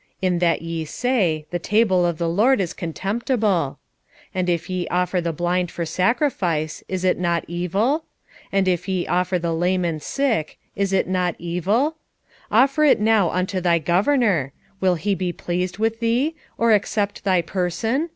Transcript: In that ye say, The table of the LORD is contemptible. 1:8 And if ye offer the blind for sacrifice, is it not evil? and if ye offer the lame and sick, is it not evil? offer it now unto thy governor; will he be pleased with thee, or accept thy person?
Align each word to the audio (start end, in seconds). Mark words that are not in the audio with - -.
In 0.19 0.39
that 0.39 0.63
ye 0.63 0.83
say, 0.83 1.45
The 1.51 1.59
table 1.59 2.07
of 2.07 2.17
the 2.17 2.27
LORD 2.27 2.59
is 2.59 2.73
contemptible. 2.73 3.77
1:8 4.33 4.33
And 4.33 4.49
if 4.49 4.67
ye 4.67 4.87
offer 4.87 5.21
the 5.21 5.31
blind 5.31 5.69
for 5.69 5.85
sacrifice, 5.85 6.83
is 6.87 7.03
it 7.05 7.19
not 7.19 7.45
evil? 7.47 8.05
and 8.51 8.67
if 8.67 8.87
ye 8.89 9.05
offer 9.05 9.37
the 9.37 9.53
lame 9.53 9.85
and 9.85 10.01
sick, 10.01 10.57
is 10.75 10.91
it 10.91 11.07
not 11.07 11.35
evil? 11.37 11.97
offer 12.51 12.83
it 12.83 12.99
now 12.99 13.29
unto 13.29 13.61
thy 13.61 13.77
governor; 13.77 14.53
will 14.79 14.95
he 14.95 15.13
be 15.13 15.31
pleased 15.31 15.77
with 15.77 15.99
thee, 15.99 16.33
or 16.57 16.71
accept 16.73 17.23
thy 17.23 17.43
person? 17.43 18.09